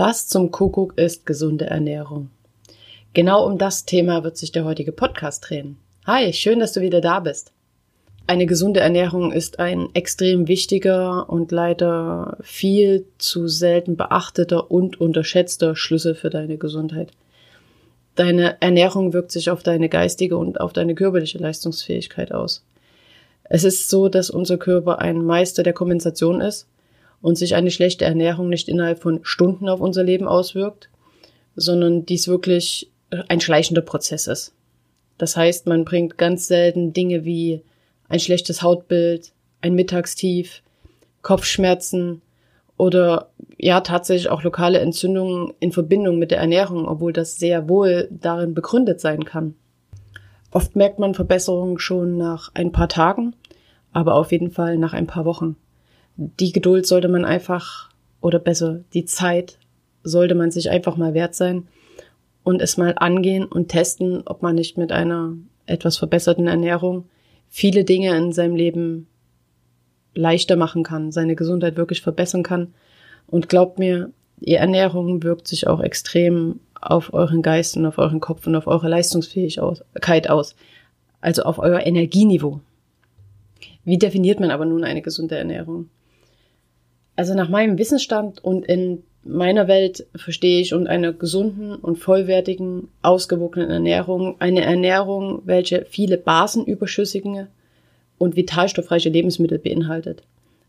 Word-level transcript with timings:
Was 0.00 0.28
zum 0.28 0.52
Kuckuck 0.52 0.96
ist 0.96 1.26
gesunde 1.26 1.66
Ernährung? 1.66 2.30
Genau 3.14 3.44
um 3.44 3.58
das 3.58 3.84
Thema 3.84 4.22
wird 4.22 4.36
sich 4.36 4.52
der 4.52 4.64
heutige 4.64 4.92
Podcast 4.92 5.50
drehen. 5.50 5.76
Hi, 6.06 6.32
schön, 6.32 6.60
dass 6.60 6.72
du 6.72 6.80
wieder 6.80 7.00
da 7.00 7.18
bist. 7.18 7.50
Eine 8.28 8.46
gesunde 8.46 8.78
Ernährung 8.78 9.32
ist 9.32 9.58
ein 9.58 9.88
extrem 9.94 10.46
wichtiger 10.46 11.28
und 11.28 11.50
leider 11.50 12.38
viel 12.42 13.06
zu 13.18 13.48
selten 13.48 13.96
beachteter 13.96 14.70
und 14.70 15.00
unterschätzter 15.00 15.74
Schlüssel 15.74 16.14
für 16.14 16.30
deine 16.30 16.58
Gesundheit. 16.58 17.10
Deine 18.14 18.62
Ernährung 18.62 19.12
wirkt 19.12 19.32
sich 19.32 19.50
auf 19.50 19.64
deine 19.64 19.88
geistige 19.88 20.36
und 20.36 20.60
auf 20.60 20.72
deine 20.72 20.94
körperliche 20.94 21.38
Leistungsfähigkeit 21.38 22.30
aus. 22.30 22.62
Es 23.42 23.64
ist 23.64 23.88
so, 23.88 24.08
dass 24.08 24.30
unser 24.30 24.58
Körper 24.58 25.00
ein 25.00 25.24
Meister 25.24 25.64
der 25.64 25.72
Kompensation 25.72 26.40
ist 26.40 26.68
und 27.20 27.36
sich 27.36 27.54
eine 27.54 27.70
schlechte 27.70 28.04
Ernährung 28.04 28.48
nicht 28.48 28.68
innerhalb 28.68 29.00
von 29.00 29.20
Stunden 29.22 29.68
auf 29.68 29.80
unser 29.80 30.04
Leben 30.04 30.28
auswirkt, 30.28 30.88
sondern 31.56 32.06
dies 32.06 32.28
wirklich 32.28 32.90
ein 33.28 33.40
schleichender 33.40 33.82
Prozess 33.82 34.26
ist. 34.26 34.54
Das 35.16 35.36
heißt, 35.36 35.66
man 35.66 35.84
bringt 35.84 36.16
ganz 36.16 36.46
selten 36.46 36.92
Dinge 36.92 37.24
wie 37.24 37.62
ein 38.08 38.20
schlechtes 38.20 38.62
Hautbild, 38.62 39.32
ein 39.60 39.74
Mittagstief, 39.74 40.62
Kopfschmerzen 41.22 42.22
oder 42.76 43.30
ja 43.58 43.80
tatsächlich 43.80 44.30
auch 44.30 44.44
lokale 44.44 44.78
Entzündungen 44.78 45.52
in 45.58 45.72
Verbindung 45.72 46.18
mit 46.18 46.30
der 46.30 46.38
Ernährung, 46.38 46.86
obwohl 46.86 47.12
das 47.12 47.36
sehr 47.36 47.68
wohl 47.68 48.08
darin 48.12 48.54
begründet 48.54 49.00
sein 49.00 49.24
kann. 49.24 49.54
Oft 50.52 50.76
merkt 50.76 51.00
man 51.00 51.14
Verbesserungen 51.14 51.78
schon 51.78 52.16
nach 52.16 52.50
ein 52.54 52.70
paar 52.70 52.88
Tagen, 52.88 53.34
aber 53.92 54.14
auf 54.14 54.30
jeden 54.30 54.50
Fall 54.50 54.78
nach 54.78 54.92
ein 54.92 55.08
paar 55.08 55.24
Wochen 55.24 55.56
die 56.18 56.52
Geduld 56.52 56.86
sollte 56.86 57.08
man 57.08 57.24
einfach, 57.24 57.90
oder 58.20 58.40
besser, 58.40 58.80
die 58.92 59.04
Zeit 59.04 59.58
sollte 60.02 60.34
man 60.34 60.50
sich 60.50 60.70
einfach 60.70 60.96
mal 60.96 61.14
wert 61.14 61.34
sein 61.34 61.68
und 62.42 62.60
es 62.60 62.76
mal 62.76 62.94
angehen 62.96 63.44
und 63.44 63.68
testen, 63.68 64.22
ob 64.26 64.42
man 64.42 64.56
nicht 64.56 64.76
mit 64.76 64.90
einer 64.90 65.34
etwas 65.66 65.96
verbesserten 65.96 66.48
Ernährung 66.48 67.04
viele 67.48 67.84
Dinge 67.84 68.16
in 68.16 68.32
seinem 68.32 68.56
Leben 68.56 69.06
leichter 70.14 70.56
machen 70.56 70.82
kann, 70.82 71.12
seine 71.12 71.36
Gesundheit 71.36 71.76
wirklich 71.76 72.02
verbessern 72.02 72.42
kann. 72.42 72.74
Und 73.28 73.48
glaubt 73.48 73.78
mir, 73.78 74.10
die 74.40 74.54
Ernährung 74.54 75.22
wirkt 75.22 75.46
sich 75.46 75.66
auch 75.68 75.80
extrem 75.80 76.58
auf 76.80 77.12
euren 77.12 77.42
Geist 77.42 77.76
und 77.76 77.86
auf 77.86 77.98
euren 77.98 78.20
Kopf 78.20 78.46
und 78.46 78.56
auf 78.56 78.66
eure 78.66 78.88
Leistungsfähigkeit 78.88 80.28
aus. 80.28 80.56
Also 81.20 81.42
auf 81.42 81.58
euer 81.58 81.86
Energieniveau. 81.86 82.60
Wie 83.84 83.98
definiert 83.98 84.40
man 84.40 84.50
aber 84.50 84.64
nun 84.64 84.84
eine 84.84 85.02
gesunde 85.02 85.36
Ernährung? 85.36 85.88
Also 87.18 87.34
nach 87.34 87.48
meinem 87.48 87.78
Wissensstand 87.78 88.44
und 88.44 88.64
in 88.66 89.02
meiner 89.24 89.66
Welt 89.66 90.06
verstehe 90.14 90.60
ich 90.60 90.72
unter 90.72 90.88
einer 90.88 91.12
gesunden 91.12 91.74
und 91.74 91.96
vollwertigen, 91.96 92.90
ausgewogenen 93.02 93.70
Ernährung 93.70 94.36
eine 94.38 94.62
Ernährung, 94.62 95.42
welche 95.44 95.84
viele 95.90 96.16
basenüberschüssige 96.16 97.48
und 98.18 98.36
vitalstoffreiche 98.36 99.08
Lebensmittel 99.08 99.58
beinhaltet. 99.58 100.22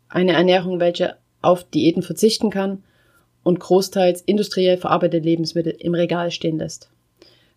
Eine 0.07 0.33
Ernährung, 0.33 0.79
welche 0.79 1.17
auf 1.43 1.65
Diäten 1.65 2.01
verzichten 2.01 2.49
kann 2.49 2.81
und 3.43 3.59
großteils 3.59 4.21
industriell 4.21 4.77
verarbeitete 4.77 5.23
Lebensmittel 5.23 5.75
im 5.77 5.93
Regal 5.93 6.31
stehen 6.31 6.57
lässt. 6.57 6.89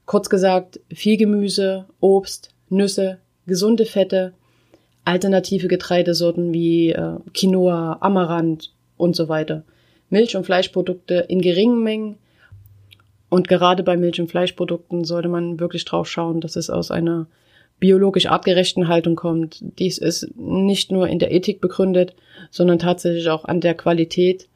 Kurz 0.05 0.29
gesagt, 0.29 0.81
viel 0.93 1.17
Gemüse, 1.17 1.87
Obst, 2.01 2.51
Nüsse, 2.69 3.21
gesunde 3.47 3.87
Fette, 3.87 4.35
alternative 5.07 5.69
Getreidesorten 5.69 6.53
wie 6.53 6.91
äh, 6.91 7.15
Quinoa, 7.33 7.97
Amaranth, 8.01 8.71
und 8.97 9.17
so 9.17 9.29
weiter. 9.29 9.65
Milch- 10.11 10.37
und 10.37 10.45
Fleischprodukte 10.45 11.27
in 11.29 11.41
geringen 11.41 11.83
Mengen. 11.83 12.17
Und 13.29 13.49
gerade 13.49 13.83
bei 13.83 13.97
Milch- 13.97 14.21
und 14.21 14.31
Fleischprodukten 14.31 15.05
sollte 15.05 15.29
man 15.29 15.59
wirklich 15.59 15.85
drauf 15.85 16.09
schauen, 16.09 16.41
dass 16.41 16.57
es 16.57 16.69
aus 16.69 16.91
einer 16.91 17.27
biologisch 17.81 18.27
artgerechten 18.27 18.89
Haltung 18.89 19.17
kommt. 19.17 19.59
Dies 19.79 19.99
ist 19.99 20.37
nicht 20.37 20.93
nur 20.93 21.09
in 21.09 21.19
der 21.19 21.33
Ethik 21.33 21.61
begründet, 21.61 22.15
sondern 22.51 22.79
tatsächlich 22.79 23.29
auch 23.29 23.45
an 23.45 23.61
der 23.61 23.75
Qualität 23.75 24.49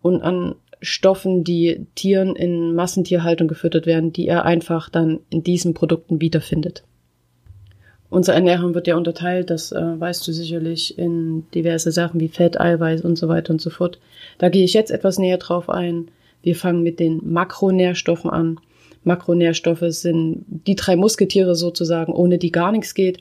und 0.00 0.22
an 0.22 0.54
Stoffen, 0.80 1.44
die 1.44 1.86
Tieren 1.94 2.34
in 2.36 2.74
Massentierhaltung 2.74 3.48
gefüttert 3.48 3.84
werden, 3.84 4.12
die 4.12 4.26
er 4.28 4.44
einfach 4.44 4.88
dann 4.88 5.20
in 5.28 5.42
diesen 5.42 5.74
Produkten 5.74 6.20
wiederfindet. 6.20 6.84
Unsere 8.10 8.34
Ernährung 8.34 8.74
wird 8.74 8.88
ja 8.88 8.96
unterteilt, 8.96 9.50
das 9.50 9.70
äh, 9.70 9.80
weißt 9.80 10.26
du 10.26 10.32
sicherlich, 10.32 10.98
in 10.98 11.44
diverse 11.54 11.92
Sachen 11.92 12.18
wie 12.18 12.28
Fett, 12.28 12.60
Eiweiß 12.60 13.02
und 13.02 13.16
so 13.16 13.28
weiter 13.28 13.52
und 13.52 13.60
so 13.60 13.70
fort. 13.70 14.00
Da 14.38 14.48
gehe 14.48 14.64
ich 14.64 14.74
jetzt 14.74 14.90
etwas 14.90 15.18
näher 15.18 15.38
drauf 15.38 15.70
ein. 15.70 16.08
Wir 16.42 16.56
fangen 16.56 16.82
mit 16.82 16.98
den 16.98 17.20
Makronährstoffen 17.22 18.28
an. 18.28 18.58
Makronährstoffe 19.04 19.84
sind 19.90 20.44
die 20.48 20.74
drei 20.74 20.96
Musketiere 20.96 21.54
sozusagen, 21.54 22.12
ohne 22.12 22.38
die 22.38 22.50
gar 22.50 22.72
nichts 22.72 22.94
geht, 22.94 23.18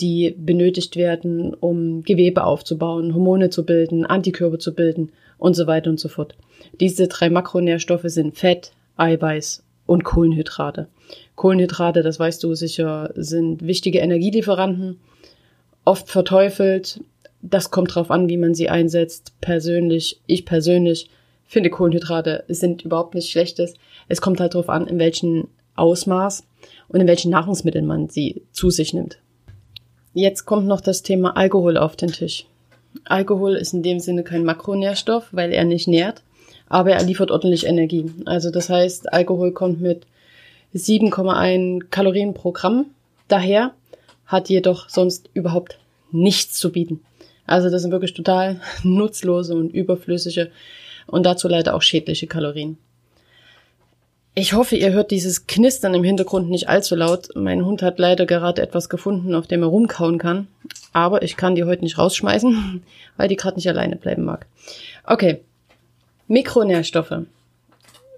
die 0.00 0.34
benötigt 0.38 0.96
werden, 0.96 1.52
um 1.52 2.02
Gewebe 2.02 2.44
aufzubauen, 2.44 3.12
Hormone 3.12 3.50
zu 3.50 3.66
bilden, 3.66 4.06
Antikörper 4.06 4.58
zu 4.58 4.72
bilden 4.72 5.10
und 5.36 5.54
so 5.54 5.66
weiter 5.66 5.90
und 5.90 5.98
so 5.98 6.08
fort. 6.08 6.36
Diese 6.80 7.08
drei 7.08 7.28
Makronährstoffe 7.28 8.04
sind 8.06 8.36
Fett, 8.36 8.72
Eiweiß 8.96 9.64
und 9.84 10.04
Kohlenhydrate. 10.04 10.86
Kohlenhydrate, 11.36 12.02
das 12.02 12.18
weißt 12.18 12.42
du 12.42 12.54
sicher, 12.54 13.10
sind 13.14 13.64
wichtige 13.64 14.00
Energielieferanten, 14.00 14.98
oft 15.84 16.08
verteufelt. 16.08 17.00
Das 17.42 17.70
kommt 17.70 17.94
drauf 17.94 18.10
an, 18.10 18.28
wie 18.28 18.38
man 18.38 18.54
sie 18.54 18.68
einsetzt. 18.68 19.32
Persönlich, 19.40 20.20
ich 20.26 20.44
persönlich 20.44 21.08
finde 21.46 21.70
Kohlenhydrate 21.70 22.44
sind 22.48 22.82
überhaupt 22.82 23.14
nichts 23.14 23.30
Schlechtes. 23.30 23.74
Es 24.08 24.20
kommt 24.20 24.40
halt 24.40 24.54
drauf 24.54 24.68
an, 24.68 24.86
in 24.86 24.98
welchem 24.98 25.48
Ausmaß 25.76 26.44
und 26.88 27.00
in 27.00 27.06
welchen 27.06 27.30
Nahrungsmitteln 27.30 27.86
man 27.86 28.08
sie 28.08 28.42
zu 28.52 28.70
sich 28.70 28.94
nimmt. 28.94 29.18
Jetzt 30.14 30.46
kommt 30.46 30.66
noch 30.66 30.80
das 30.80 31.02
Thema 31.02 31.36
Alkohol 31.36 31.76
auf 31.76 31.96
den 31.96 32.10
Tisch. 32.10 32.46
Alkohol 33.04 33.54
ist 33.56 33.74
in 33.74 33.82
dem 33.82 34.00
Sinne 34.00 34.24
kein 34.24 34.44
Makronährstoff, 34.44 35.28
weil 35.32 35.52
er 35.52 35.64
nicht 35.64 35.86
nährt, 35.86 36.22
aber 36.68 36.92
er 36.92 37.04
liefert 37.04 37.30
ordentlich 37.30 37.66
Energie. 37.66 38.10
Also 38.24 38.50
das 38.50 38.70
heißt, 38.70 39.12
Alkohol 39.12 39.52
kommt 39.52 39.82
mit 39.82 40.06
7,1 40.74 41.88
Kalorien 41.90 42.34
pro 42.34 42.52
Gramm 42.52 42.86
daher, 43.28 43.72
hat 44.26 44.48
jedoch 44.48 44.88
sonst 44.88 45.30
überhaupt 45.34 45.78
nichts 46.10 46.58
zu 46.58 46.72
bieten. 46.72 47.00
Also 47.46 47.70
das 47.70 47.82
sind 47.82 47.92
wirklich 47.92 48.14
total 48.14 48.60
nutzlose 48.82 49.54
und 49.54 49.72
überflüssige 49.72 50.50
und 51.06 51.24
dazu 51.24 51.48
leider 51.48 51.74
auch 51.74 51.82
schädliche 51.82 52.26
Kalorien. 52.26 52.78
Ich 54.38 54.52
hoffe, 54.52 54.76
ihr 54.76 54.92
hört 54.92 55.12
dieses 55.12 55.46
Knistern 55.46 55.94
im 55.94 56.04
Hintergrund 56.04 56.50
nicht 56.50 56.68
allzu 56.68 56.94
laut. 56.94 57.30
Mein 57.34 57.64
Hund 57.64 57.80
hat 57.80 57.98
leider 57.98 58.26
gerade 58.26 58.60
etwas 58.60 58.90
gefunden, 58.90 59.34
auf 59.34 59.46
dem 59.46 59.62
er 59.62 59.68
rumkauen 59.68 60.18
kann. 60.18 60.46
Aber 60.92 61.22
ich 61.22 61.38
kann 61.38 61.54
die 61.54 61.64
heute 61.64 61.82
nicht 61.82 61.96
rausschmeißen, 61.96 62.82
weil 63.16 63.28
die 63.28 63.36
gerade 63.36 63.56
nicht 63.56 63.68
alleine 63.68 63.96
bleiben 63.96 64.24
mag. 64.24 64.46
Okay. 65.04 65.40
Mikronährstoffe. 66.28 67.22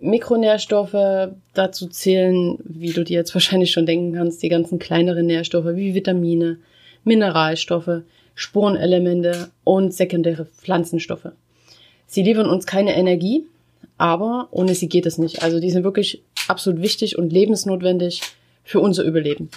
Mikronährstoffe, 0.01 1.33
dazu 1.55 1.89
zählen, 1.89 2.59
wie 2.65 2.93
du 2.93 3.05
dir 3.05 3.19
jetzt 3.19 3.35
wahrscheinlich 3.35 3.71
schon 3.71 3.87
denken 3.87 4.15
kannst, 4.15 4.43
die 4.43 4.49
ganzen 4.49 4.79
kleineren 4.79 5.27
Nährstoffe 5.27 5.75
wie 5.75 5.95
Vitamine, 5.95 6.59
Mineralstoffe, 7.05 8.03
Spurenelemente 8.35 9.49
und 9.65 9.93
sekundäre 9.93 10.45
Pflanzenstoffe. 10.45 11.29
Sie 12.07 12.23
liefern 12.23 12.49
uns 12.49 12.67
keine 12.67 12.97
Energie, 12.97 13.45
aber 13.97 14.49
ohne 14.53 14.75
sie 14.75 14.89
geht 14.89 15.07
es 15.07 15.19
nicht. 15.19 15.43
Also 15.43 15.59
die 15.61 15.71
sind 15.71 15.85
wirklich 15.85 16.23
absolut 16.47 16.81
wichtig 16.81 17.19
und 17.19 17.33
lebensnotwendig 17.33 18.23
für 18.63 18.81
unser 18.81 19.03
Überleben. 19.03 19.51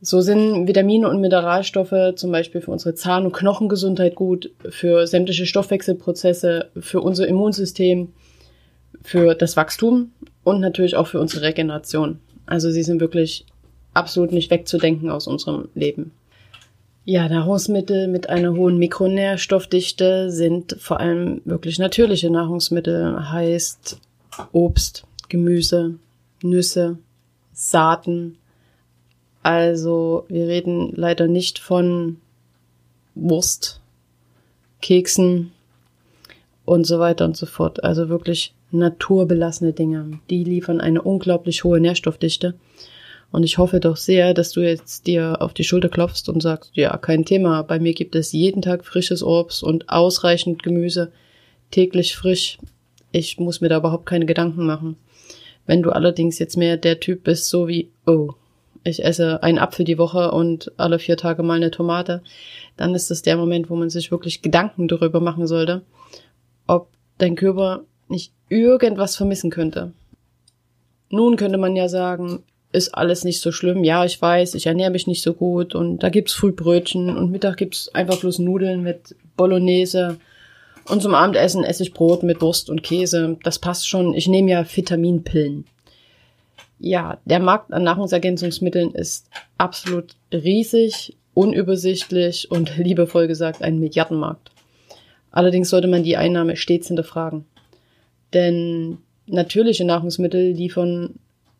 So 0.00 0.20
sind 0.20 0.68
Vitamine 0.68 1.08
und 1.08 1.20
Mineralstoffe 1.20 2.14
zum 2.14 2.30
Beispiel 2.30 2.60
für 2.60 2.70
unsere 2.70 2.94
Zahn- 2.94 3.24
und 3.24 3.32
Knochengesundheit 3.32 4.14
gut, 4.14 4.50
für 4.68 5.06
sämtliche 5.06 5.46
Stoffwechselprozesse, 5.46 6.70
für 6.78 7.00
unser 7.00 7.26
Immunsystem, 7.26 8.12
für 9.02 9.34
das 9.34 9.56
Wachstum 9.56 10.12
und 10.44 10.60
natürlich 10.60 10.96
auch 10.96 11.06
für 11.06 11.20
unsere 11.20 11.42
Regeneration. 11.42 12.18
Also 12.46 12.70
sie 12.70 12.82
sind 12.82 13.00
wirklich 13.00 13.44
absolut 13.94 14.32
nicht 14.32 14.50
wegzudenken 14.50 15.10
aus 15.10 15.26
unserem 15.26 15.68
Leben. 15.74 16.12
Ja, 17.04 17.28
Nahrungsmittel 17.28 18.06
mit 18.06 18.28
einer 18.28 18.54
hohen 18.54 18.76
Mikronährstoffdichte 18.78 20.30
sind 20.30 20.76
vor 20.78 21.00
allem 21.00 21.40
wirklich 21.44 21.78
natürliche 21.78 22.30
Nahrungsmittel, 22.30 23.30
heißt 23.30 23.98
Obst, 24.52 25.04
Gemüse, 25.28 25.94
Nüsse, 26.42 26.98
Saaten. 27.52 28.36
Also 29.42 30.26
wir 30.28 30.48
reden 30.48 30.92
leider 30.94 31.28
nicht 31.28 31.58
von 31.58 32.18
Wurst, 33.14 33.80
Keksen 34.82 35.52
und 36.64 36.84
so 36.86 36.98
weiter 36.98 37.24
und 37.24 37.36
so 37.36 37.46
fort. 37.46 37.82
Also 37.82 38.08
wirklich 38.10 38.54
naturbelassene 38.70 39.72
Dinge. 39.72 40.20
Die 40.30 40.44
liefern 40.44 40.80
eine 40.80 41.02
unglaublich 41.02 41.64
hohe 41.64 41.80
Nährstoffdichte. 41.80 42.54
Und 43.30 43.42
ich 43.42 43.58
hoffe 43.58 43.80
doch 43.80 43.96
sehr, 43.96 44.32
dass 44.32 44.52
du 44.52 44.60
jetzt 44.60 45.06
dir 45.06 45.42
auf 45.42 45.52
die 45.52 45.64
Schulter 45.64 45.88
klopfst 45.88 46.28
und 46.28 46.42
sagst, 46.42 46.70
ja, 46.74 46.96
kein 46.96 47.24
Thema. 47.24 47.62
Bei 47.62 47.78
mir 47.78 47.92
gibt 47.92 48.14
es 48.14 48.32
jeden 48.32 48.62
Tag 48.62 48.84
frisches 48.84 49.22
Obst 49.22 49.62
und 49.62 49.90
ausreichend 49.90 50.62
Gemüse, 50.62 51.12
täglich 51.70 52.16
frisch. 52.16 52.58
Ich 53.12 53.38
muss 53.38 53.60
mir 53.60 53.68
da 53.68 53.78
überhaupt 53.78 54.06
keine 54.06 54.26
Gedanken 54.26 54.64
machen. 54.64 54.96
Wenn 55.66 55.82
du 55.82 55.90
allerdings 55.90 56.38
jetzt 56.38 56.56
mehr 56.56 56.78
der 56.78 57.00
Typ 57.00 57.24
bist, 57.24 57.50
so 57.50 57.68
wie, 57.68 57.90
oh, 58.06 58.32
ich 58.84 59.04
esse 59.04 59.42
einen 59.42 59.58
Apfel 59.58 59.84
die 59.84 59.98
Woche 59.98 60.30
und 60.30 60.72
alle 60.78 60.98
vier 60.98 61.18
Tage 61.18 61.42
mal 61.42 61.56
eine 61.56 61.70
Tomate, 61.70 62.22
dann 62.78 62.94
ist 62.94 63.10
das 63.10 63.20
der 63.20 63.36
Moment, 63.36 63.68
wo 63.68 63.76
man 63.76 63.90
sich 63.90 64.10
wirklich 64.10 64.40
Gedanken 64.40 64.88
darüber 64.88 65.20
machen 65.20 65.46
sollte, 65.46 65.82
ob 66.66 66.88
dein 67.18 67.36
Körper 67.36 67.84
nicht 68.10 68.32
irgendwas 68.48 69.16
vermissen 69.16 69.50
könnte. 69.50 69.92
Nun 71.10 71.36
könnte 71.36 71.58
man 71.58 71.76
ja 71.76 71.88
sagen, 71.88 72.42
ist 72.72 72.94
alles 72.94 73.24
nicht 73.24 73.40
so 73.40 73.50
schlimm. 73.52 73.84
Ja, 73.84 74.04
ich 74.04 74.20
weiß, 74.20 74.54
ich 74.54 74.66
ernähre 74.66 74.90
mich 74.90 75.06
nicht 75.06 75.22
so 75.22 75.32
gut 75.32 75.74
und 75.74 76.02
da 76.02 76.10
gibt's 76.10 76.34
Frühbrötchen 76.34 77.16
und 77.16 77.30
Mittag 77.30 77.56
gibt's 77.56 77.88
einfach 77.94 78.18
bloß 78.20 78.40
Nudeln 78.40 78.82
mit 78.82 79.16
Bolognese 79.36 80.18
und 80.88 81.02
zum 81.02 81.14
Abendessen 81.14 81.64
esse 81.64 81.82
ich 81.82 81.92
Brot 81.92 82.22
mit 82.22 82.40
Wurst 82.40 82.70
und 82.70 82.82
Käse. 82.82 83.36
Das 83.42 83.58
passt 83.58 83.88
schon. 83.88 84.14
Ich 84.14 84.26
nehme 84.26 84.50
ja 84.50 84.64
Vitaminpillen. 84.64 85.66
Ja, 86.78 87.18
der 87.24 87.40
Markt 87.40 87.72
an 87.72 87.82
Nahrungsergänzungsmitteln 87.82 88.92
ist 88.94 89.28
absolut 89.58 90.16
riesig, 90.32 91.16
unübersichtlich 91.34 92.50
und 92.50 92.76
liebevoll 92.78 93.26
gesagt 93.28 93.62
ein 93.62 93.78
Milliardenmarkt. 93.78 94.50
Allerdings 95.30 95.68
sollte 95.68 95.88
man 95.88 96.04
die 96.04 96.16
Einnahme 96.16 96.56
stets 96.56 96.88
hinterfragen. 96.88 97.44
Denn 98.34 98.98
natürliche 99.26 99.84
Nahrungsmittel 99.84 100.52
liefern 100.52 101.14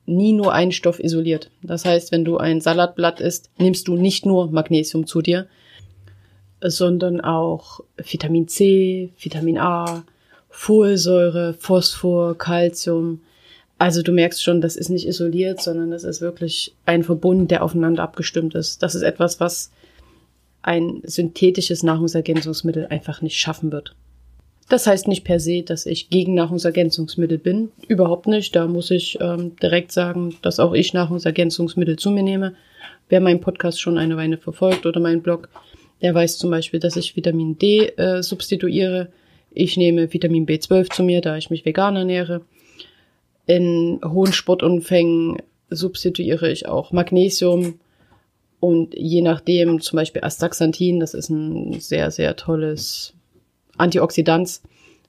nie 0.06 0.32
nur 0.32 0.52
einen 0.52 0.72
Stoff 0.72 1.00
isoliert. 1.00 1.50
Das 1.62 1.84
heißt, 1.84 2.12
wenn 2.12 2.24
du 2.24 2.38
ein 2.38 2.60
Salatblatt 2.60 3.20
isst, 3.20 3.50
nimmst 3.58 3.88
du 3.88 3.96
nicht 3.96 4.24
nur 4.24 4.50
Magnesium 4.50 5.06
zu 5.06 5.20
dir, 5.20 5.46
sondern 6.62 7.20
auch 7.20 7.80
Vitamin 7.96 8.48
C, 8.48 9.12
Vitamin 9.18 9.58
A, 9.58 10.04
Folsäure, 10.48 11.54
Phosphor, 11.54 12.36
Calcium. 12.36 13.20
Also 13.76 14.02
du 14.02 14.12
merkst 14.12 14.42
schon, 14.42 14.60
das 14.60 14.76
ist 14.76 14.88
nicht 14.88 15.06
isoliert, 15.06 15.60
sondern 15.60 15.90
das 15.90 16.04
ist 16.04 16.20
wirklich 16.20 16.74
ein 16.84 17.04
Verbund, 17.04 17.50
der 17.50 17.62
aufeinander 17.62 18.02
abgestimmt 18.02 18.54
ist. 18.54 18.82
Das 18.82 18.94
ist 18.94 19.02
etwas, 19.02 19.40
was 19.40 19.70
ein 20.62 21.00
synthetisches 21.04 21.82
Nahrungsergänzungsmittel 21.82 22.86
einfach 22.86 23.22
nicht 23.22 23.38
schaffen 23.38 23.70
wird. 23.70 23.94
Das 24.68 24.86
heißt 24.86 25.08
nicht 25.08 25.24
per 25.24 25.40
se, 25.40 25.62
dass 25.62 25.86
ich 25.86 26.10
gegen 26.10 26.34
Nahrungsergänzungsmittel 26.34 27.38
bin. 27.38 27.70
Überhaupt 27.88 28.26
nicht. 28.26 28.54
Da 28.54 28.66
muss 28.66 28.90
ich 28.90 29.18
ähm, 29.20 29.56
direkt 29.56 29.92
sagen, 29.92 30.36
dass 30.42 30.60
auch 30.60 30.74
ich 30.74 30.92
Nahrungsergänzungsmittel 30.92 31.96
zu 31.96 32.10
mir 32.10 32.22
nehme. 32.22 32.54
Wer 33.08 33.20
meinen 33.20 33.40
Podcast 33.40 33.80
schon 33.80 33.96
eine 33.96 34.18
Weile 34.18 34.36
verfolgt 34.36 34.84
oder 34.84 35.00
meinen 35.00 35.22
Blog, 35.22 35.48
der 36.02 36.14
weiß 36.14 36.36
zum 36.36 36.50
Beispiel, 36.50 36.80
dass 36.80 36.96
ich 36.96 37.16
Vitamin 37.16 37.56
D 37.56 37.86
äh, 37.96 38.22
substituiere. 38.22 39.08
Ich 39.50 39.78
nehme 39.78 40.12
Vitamin 40.12 40.46
B12 40.46 40.90
zu 40.90 41.02
mir, 41.02 41.22
da 41.22 41.38
ich 41.38 41.48
mich 41.48 41.64
vegan 41.64 41.96
ernähre. 41.96 42.42
In 43.46 44.00
hohen 44.04 44.34
Sportumfängen 44.34 45.38
substituiere 45.70 46.50
ich 46.50 46.66
auch 46.68 46.92
Magnesium 46.92 47.80
und 48.60 48.94
je 48.94 49.22
nachdem 49.22 49.80
zum 49.80 49.96
Beispiel 49.96 50.22
Astaxanthin, 50.22 51.00
das 51.00 51.14
ist 51.14 51.30
ein 51.30 51.80
sehr, 51.80 52.10
sehr 52.10 52.36
tolles 52.36 53.14
Antioxidants. 53.78 54.62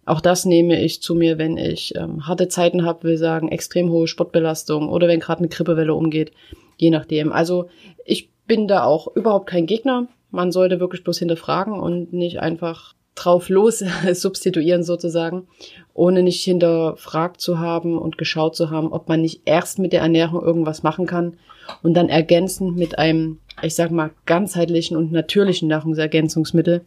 Auch 0.05 0.21
das 0.21 0.45
nehme 0.45 0.81
ich 0.81 1.01
zu 1.01 1.13
mir, 1.13 1.37
wenn 1.37 1.57
ich 1.57 1.93
ähm, 1.95 2.25
harte 2.25 2.47
Zeiten 2.47 2.85
habe, 2.85 3.03
will 3.03 3.17
sagen, 3.17 3.49
extrem 3.49 3.89
hohe 3.89 4.07
Sportbelastung 4.07 4.89
oder 4.89 5.07
wenn 5.07 5.19
gerade 5.19 5.39
eine 5.39 5.49
Grippewelle 5.49 5.93
umgeht, 5.93 6.31
je 6.77 6.89
nachdem. 6.89 7.31
Also 7.31 7.69
ich 8.05 8.29
bin 8.47 8.67
da 8.67 8.83
auch 8.83 9.15
überhaupt 9.15 9.47
kein 9.47 9.67
Gegner. 9.67 10.07
Man 10.31 10.51
sollte 10.51 10.79
wirklich 10.79 11.03
bloß 11.03 11.19
hinterfragen 11.19 11.73
und 11.73 12.13
nicht 12.13 12.39
einfach 12.39 12.95
drauf 13.15 13.49
los 13.49 13.83
substituieren 14.13 14.83
sozusagen, 14.83 15.47
ohne 15.93 16.23
nicht 16.23 16.43
hinterfragt 16.43 17.41
zu 17.41 17.59
haben 17.59 17.97
und 17.97 18.17
geschaut 18.17 18.55
zu 18.55 18.69
haben, 18.69 18.91
ob 18.91 19.09
man 19.09 19.21
nicht 19.21 19.41
erst 19.45 19.79
mit 19.79 19.93
der 19.93 20.01
Ernährung 20.01 20.41
irgendwas 20.41 20.83
machen 20.83 21.05
kann 21.05 21.37
und 21.83 21.93
dann 21.93 22.09
ergänzend 22.09 22.77
mit 22.77 22.97
einem, 22.97 23.39
ich 23.61 23.75
sag 23.75 23.91
mal, 23.91 24.11
ganzheitlichen 24.25 24.97
und 24.97 25.11
natürlichen 25.11 25.67
Nahrungsergänzungsmittel 25.67 26.83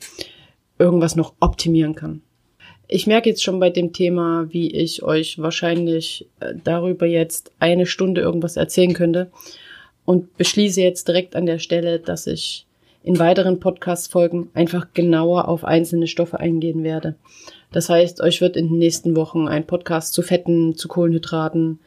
irgendwas 0.83 1.17
noch 1.17 1.35
optimieren 1.41 1.95
kann. 1.95 2.21
Ich 2.89 3.07
merke 3.07 3.31
jetzt 3.31 3.43
schon 3.43 3.61
bei 3.61 3.71
dem 3.71 3.93
Thema, 3.93 4.47
wie 4.51 4.71
ich 4.71 5.03
euch 5.03 5.39
wahrscheinlich 5.39 6.29
äh, 6.41 6.55
darüber 6.63 7.07
jetzt 7.07 7.53
eine 7.59 7.87
Stunde 7.87 8.21
irgendwas 8.21 8.57
erzählen 8.57 8.93
könnte 8.93 9.31
und 10.05 10.37
beschließe 10.37 10.83
jetzt 10.83 11.09
direkt 11.09 11.37
an 11.37 11.47
der 11.47 11.59
Stelle, 11.59 12.01
dass 12.01 12.27
ich 12.27 12.67
in 13.05 13.19
weiteren 13.19 13.61
Podcast-Folgen 13.61 14.51
einfach 14.55 14.89
genauer 14.93 15.49
auf 15.49 15.65
einzelne 15.65 16.07
Stoffe 16.07 16.39
eingehen 16.39 16.85
werde. 16.85 17.15
Das 17.73 17.89
heißt, 17.89 18.21
euch 18.21 18.41
wird 18.41 18.57
in 18.57 18.69
den 18.69 18.79
nächsten 18.79 19.17
Wochen 19.17 19.49
ein 19.49 19.67
Podcast 19.67 20.13
zu 20.13 20.23
Fetten, 20.23 20.77
zu 20.77 20.89
Kohlenhydraten, 20.89 21.79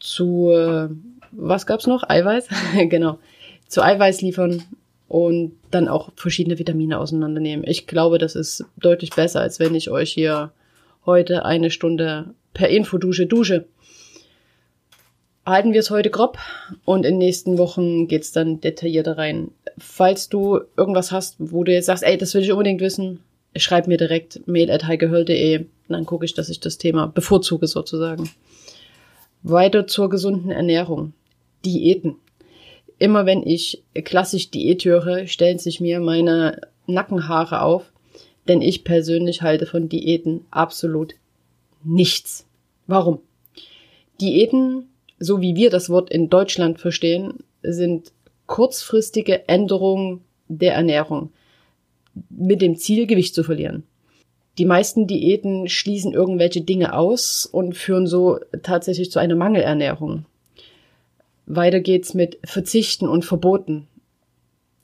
zu 0.00 0.50
äh, 0.50 0.88
was 1.32 1.66
gab's 1.66 1.86
noch? 1.86 2.08
Eiweiß? 2.08 2.48
genau. 2.88 3.18
Zu 3.68 3.82
Eiweiß 3.82 4.22
liefern 4.22 4.64
und 5.10 5.56
dann 5.72 5.88
auch 5.88 6.12
verschiedene 6.14 6.60
Vitamine 6.60 7.00
auseinandernehmen. 7.00 7.66
Ich 7.66 7.88
glaube, 7.88 8.18
das 8.18 8.36
ist 8.36 8.64
deutlich 8.76 9.10
besser, 9.10 9.40
als 9.40 9.58
wenn 9.58 9.74
ich 9.74 9.90
euch 9.90 10.12
hier 10.12 10.52
heute 11.04 11.44
eine 11.44 11.72
Stunde 11.72 12.32
per 12.54 12.68
Infodusche 12.68 13.26
dusche. 13.26 13.66
Halten 15.44 15.72
wir 15.72 15.80
es 15.80 15.90
heute 15.90 16.10
grob 16.10 16.38
und 16.84 17.04
in 17.04 17.14
den 17.14 17.18
nächsten 17.18 17.58
Wochen 17.58 18.06
geht's 18.06 18.30
dann 18.30 18.60
detaillierter 18.60 19.18
rein. 19.18 19.50
Falls 19.78 20.28
du 20.28 20.60
irgendwas 20.76 21.10
hast, 21.10 21.34
wo 21.40 21.64
du 21.64 21.72
jetzt 21.72 21.86
sagst, 21.86 22.04
ey, 22.04 22.16
das 22.16 22.32
will 22.34 22.42
ich 22.42 22.52
unbedingt 22.52 22.80
wissen, 22.80 23.18
schreib 23.56 23.88
mir 23.88 23.96
direkt 23.96 24.46
mail 24.46 24.70
at 24.70 24.86
heigehöll.de, 24.86 25.66
dann 25.88 26.06
gucke 26.06 26.24
ich, 26.24 26.34
dass 26.34 26.48
ich 26.48 26.60
das 26.60 26.78
Thema 26.78 27.08
bevorzuge 27.08 27.66
sozusagen. 27.66 28.30
Weiter 29.42 29.88
zur 29.88 30.08
gesunden 30.08 30.52
Ernährung. 30.52 31.14
Diäten 31.64 32.14
immer 33.00 33.26
wenn 33.26 33.44
ich 33.44 33.82
klassisch 34.04 34.50
Diät 34.50 34.84
höre, 34.84 35.26
stellen 35.26 35.58
sich 35.58 35.80
mir 35.80 35.98
meine 35.98 36.60
Nackenhaare 36.86 37.62
auf, 37.62 37.92
denn 38.46 38.62
ich 38.62 38.84
persönlich 38.84 39.42
halte 39.42 39.66
von 39.66 39.88
Diäten 39.88 40.44
absolut 40.50 41.14
nichts. 41.82 42.46
Warum? 42.86 43.18
Diäten, 44.20 44.88
so 45.18 45.40
wie 45.40 45.56
wir 45.56 45.70
das 45.70 45.88
Wort 45.90 46.10
in 46.10 46.28
Deutschland 46.28 46.78
verstehen, 46.78 47.42
sind 47.62 48.12
kurzfristige 48.46 49.48
Änderungen 49.48 50.20
der 50.48 50.74
Ernährung 50.74 51.32
mit 52.28 52.60
dem 52.60 52.76
Ziel, 52.76 53.06
Gewicht 53.06 53.34
zu 53.34 53.44
verlieren. 53.44 53.84
Die 54.58 54.66
meisten 54.66 55.06
Diäten 55.06 55.68
schließen 55.68 56.12
irgendwelche 56.12 56.60
Dinge 56.60 56.94
aus 56.94 57.46
und 57.46 57.76
führen 57.76 58.06
so 58.06 58.38
tatsächlich 58.62 59.10
zu 59.10 59.18
einer 59.18 59.36
Mangelernährung. 59.36 60.26
Weiter 61.56 61.80
geht's 61.80 62.14
mit 62.14 62.38
Verzichten 62.44 63.08
und 63.08 63.24
Verboten. 63.24 63.88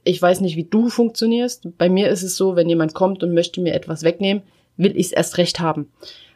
Ich 0.02 0.20
weiß 0.20 0.40
nicht, 0.40 0.56
wie 0.56 0.64
du 0.64 0.88
funktionierst. 0.88 1.78
Bei 1.78 1.88
mir 1.88 2.08
ist 2.08 2.22
es 2.22 2.36
so, 2.36 2.56
wenn 2.56 2.68
jemand 2.68 2.94
kommt 2.94 3.22
und 3.22 3.34
möchte 3.34 3.60
mir 3.60 3.74
etwas 3.74 4.02
wegnehmen, 4.02 4.42
will 4.76 4.96
ich 4.96 5.06
es 5.06 5.12
erst 5.12 5.38
recht 5.38 5.60
haben. 5.60 5.90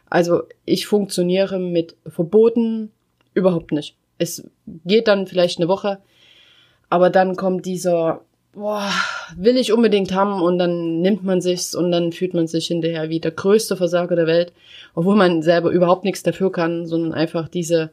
Also 0.09 0.43
ich 0.65 0.87
funktioniere 0.87 1.59
mit 1.59 1.95
Verboten 2.05 2.91
überhaupt 3.33 3.71
nicht. 3.71 3.95
Es 4.17 4.49
geht 4.85 5.07
dann 5.07 5.27
vielleicht 5.27 5.59
eine 5.59 5.67
Woche, 5.67 5.99
aber 6.89 7.09
dann 7.09 7.35
kommt 7.35 7.65
dieser, 7.65 8.21
boah, 8.53 8.89
will 9.35 9.57
ich 9.57 9.73
unbedingt 9.73 10.13
haben 10.13 10.41
und 10.41 10.57
dann 10.59 11.01
nimmt 11.01 11.23
man 11.23 11.41
sich's 11.41 11.75
und 11.75 11.91
dann 11.91 12.11
fühlt 12.11 12.33
man 12.33 12.47
sich 12.47 12.67
hinterher 12.67 13.09
wie 13.09 13.19
der 13.19 13.31
größte 13.31 13.75
Versager 13.75 14.15
der 14.15 14.27
Welt, 14.27 14.53
obwohl 14.95 15.15
man 15.15 15.41
selber 15.41 15.71
überhaupt 15.71 16.03
nichts 16.03 16.23
dafür 16.23 16.51
kann, 16.51 16.85
sondern 16.85 17.13
einfach 17.13 17.47
diese 17.47 17.91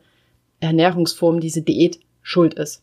Ernährungsform, 0.61 1.41
diese 1.41 1.63
Diät 1.63 2.01
schuld 2.29 2.55
ist. 2.55 2.83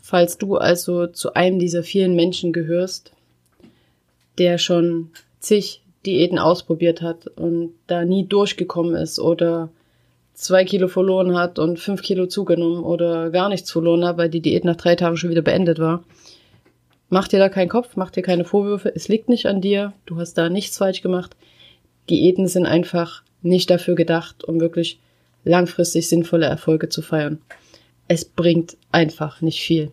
Falls 0.00 0.38
du 0.38 0.56
also 0.56 1.08
zu 1.08 1.34
einem 1.34 1.58
dieser 1.58 1.82
vielen 1.82 2.14
Menschen 2.14 2.52
gehörst, 2.52 3.12
der 4.38 4.58
schon 4.58 5.10
zig 5.40 5.82
Diäten 6.06 6.38
ausprobiert 6.38 7.02
hat 7.02 7.26
und 7.26 7.74
da 7.88 8.04
nie 8.04 8.24
durchgekommen 8.26 8.94
ist 8.94 9.18
oder 9.18 9.70
zwei 10.34 10.64
Kilo 10.64 10.86
verloren 10.86 11.36
hat 11.36 11.58
und 11.58 11.80
fünf 11.80 12.02
Kilo 12.02 12.26
zugenommen 12.26 12.84
oder 12.84 13.30
gar 13.30 13.48
nichts 13.48 13.70
verloren 13.72 14.04
hat, 14.04 14.18
weil 14.18 14.28
die 14.28 14.40
Diät 14.40 14.64
nach 14.64 14.76
drei 14.76 14.94
Tagen 14.94 15.16
schon 15.16 15.30
wieder 15.30 15.42
beendet 15.42 15.78
war. 15.78 16.04
Mach 17.10 17.28
dir 17.28 17.40
da 17.40 17.48
keinen 17.48 17.68
Kopf, 17.68 17.96
mach 17.96 18.10
dir 18.10 18.22
keine 18.22 18.44
Vorwürfe. 18.44 18.92
Es 18.94 19.08
liegt 19.08 19.28
nicht 19.28 19.46
an 19.46 19.60
dir. 19.60 19.92
Du 20.06 20.16
hast 20.16 20.34
da 20.34 20.48
nichts 20.48 20.78
falsch 20.78 21.02
gemacht. 21.02 21.36
Diäten 22.08 22.46
sind 22.46 22.66
einfach 22.66 23.22
nicht 23.42 23.68
dafür 23.68 23.96
gedacht, 23.96 24.44
um 24.44 24.60
wirklich 24.60 24.98
langfristig 25.44 26.08
sinnvolle 26.08 26.46
Erfolge 26.46 26.88
zu 26.88 27.02
feiern. 27.02 27.40
Es 28.12 28.26
bringt 28.26 28.76
einfach 28.90 29.40
nicht 29.40 29.62
viel. 29.62 29.90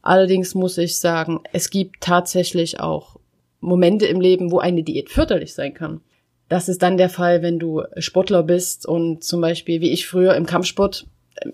Allerdings 0.00 0.54
muss 0.54 0.78
ich 0.78 0.98
sagen, 0.98 1.40
es 1.52 1.68
gibt 1.68 2.00
tatsächlich 2.00 2.80
auch 2.80 3.16
Momente 3.60 4.06
im 4.06 4.22
Leben, 4.22 4.50
wo 4.50 4.58
eine 4.58 4.82
Diät 4.82 5.10
förderlich 5.10 5.52
sein 5.52 5.74
kann. 5.74 6.00
Das 6.48 6.70
ist 6.70 6.80
dann 6.80 6.96
der 6.96 7.10
Fall, 7.10 7.42
wenn 7.42 7.58
du 7.58 7.82
Sportler 7.98 8.42
bist 8.42 8.86
und 8.86 9.22
zum 9.22 9.42
Beispiel 9.42 9.82
wie 9.82 9.90
ich 9.90 10.06
früher 10.06 10.34
im 10.34 10.46
Kampfsport, 10.46 11.06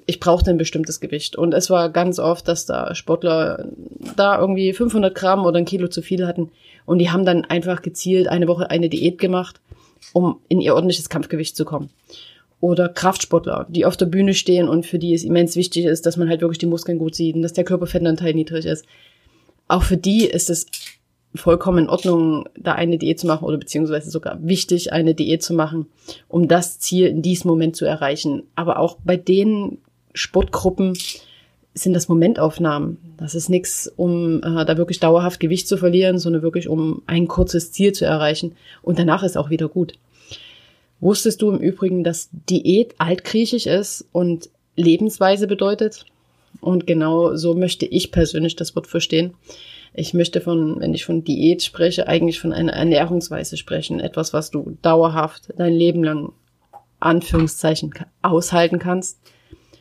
ich 0.06 0.20
brauchte 0.20 0.50
ein 0.50 0.56
bestimmtes 0.56 1.00
Gewicht. 1.00 1.34
Und 1.34 1.52
es 1.52 1.68
war 1.68 1.90
ganz 1.90 2.20
oft, 2.20 2.46
dass 2.46 2.64
da 2.64 2.94
Sportler 2.94 3.66
da 4.14 4.38
irgendwie 4.38 4.72
500 4.74 5.12
Gramm 5.16 5.46
oder 5.46 5.58
ein 5.58 5.64
Kilo 5.64 5.88
zu 5.88 6.00
viel 6.00 6.28
hatten. 6.28 6.52
Und 6.86 7.00
die 7.00 7.10
haben 7.10 7.24
dann 7.24 7.44
einfach 7.44 7.82
gezielt 7.82 8.28
eine 8.28 8.46
Woche 8.46 8.70
eine 8.70 8.88
Diät 8.88 9.18
gemacht, 9.18 9.60
um 10.12 10.38
in 10.48 10.60
ihr 10.60 10.76
ordentliches 10.76 11.08
Kampfgewicht 11.08 11.56
zu 11.56 11.64
kommen 11.64 11.90
oder 12.60 12.88
Kraftsportler, 12.88 13.66
die 13.68 13.84
auf 13.86 13.96
der 13.96 14.06
Bühne 14.06 14.34
stehen 14.34 14.68
und 14.68 14.86
für 14.86 14.98
die 14.98 15.14
es 15.14 15.24
immens 15.24 15.54
wichtig 15.56 15.84
ist, 15.84 16.06
dass 16.06 16.16
man 16.16 16.28
halt 16.28 16.40
wirklich 16.40 16.58
die 16.58 16.66
Muskeln 16.66 16.98
gut 16.98 17.14
sieht 17.14 17.36
und 17.36 17.42
dass 17.42 17.52
der 17.52 17.64
Körperfettanteil 17.64 18.34
niedrig 18.34 18.66
ist. 18.66 18.84
Auch 19.68 19.82
für 19.82 19.96
die 19.96 20.24
ist 20.24 20.50
es 20.50 20.66
vollkommen 21.34 21.84
in 21.84 21.90
Ordnung, 21.90 22.48
da 22.56 22.72
eine 22.72 22.98
Diät 22.98 23.20
zu 23.20 23.26
machen 23.26 23.44
oder 23.44 23.58
beziehungsweise 23.58 24.10
sogar 24.10 24.38
wichtig, 24.42 24.92
eine 24.92 25.14
Diät 25.14 25.42
zu 25.42 25.54
machen, 25.54 25.86
um 26.26 26.48
das 26.48 26.78
Ziel 26.78 27.06
in 27.06 27.22
diesem 27.22 27.48
Moment 27.48 27.76
zu 27.76 27.84
erreichen. 27.84 28.44
Aber 28.54 28.78
auch 28.78 28.96
bei 29.04 29.16
den 29.16 29.78
Sportgruppen 30.14 30.96
sind 31.74 31.92
das 31.92 32.08
Momentaufnahmen. 32.08 32.98
Das 33.18 33.34
ist 33.34 33.48
nichts, 33.48 33.92
um 33.96 34.42
äh, 34.42 34.64
da 34.64 34.76
wirklich 34.76 35.00
dauerhaft 35.00 35.38
Gewicht 35.38 35.68
zu 35.68 35.76
verlieren, 35.76 36.18
sondern 36.18 36.42
wirklich 36.42 36.68
um 36.68 37.02
ein 37.06 37.28
kurzes 37.28 37.72
Ziel 37.72 37.92
zu 37.92 38.04
erreichen. 38.04 38.56
Und 38.82 38.98
danach 38.98 39.22
ist 39.22 39.36
auch 39.36 39.50
wieder 39.50 39.68
gut. 39.68 39.94
Wusstest 41.00 41.42
du 41.42 41.50
im 41.50 41.58
Übrigen, 41.58 42.02
dass 42.02 42.28
Diät 42.32 42.94
altgriechisch 42.98 43.66
ist 43.66 44.06
und 44.12 44.50
Lebensweise 44.76 45.46
bedeutet? 45.46 46.04
Und 46.60 46.86
genau 46.86 47.36
so 47.36 47.54
möchte 47.54 47.86
ich 47.86 48.10
persönlich 48.10 48.56
das 48.56 48.74
Wort 48.74 48.86
verstehen. 48.86 49.34
Ich 49.94 50.12
möchte 50.12 50.40
von, 50.40 50.80
wenn 50.80 50.94
ich 50.94 51.04
von 51.04 51.24
Diät 51.24 51.62
spreche, 51.62 52.08
eigentlich 52.08 52.40
von 52.40 52.52
einer 52.52 52.72
Ernährungsweise 52.72 53.56
sprechen. 53.56 54.00
Etwas, 54.00 54.32
was 54.32 54.50
du 54.50 54.76
dauerhaft 54.82 55.52
dein 55.56 55.72
Leben 55.72 56.02
lang 56.02 56.32
Anführungszeichen 57.00 57.94
aushalten 58.22 58.78
kannst. 58.78 59.18